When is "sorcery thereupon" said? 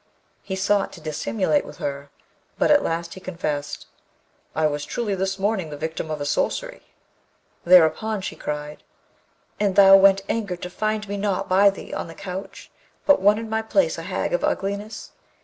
6.25-8.21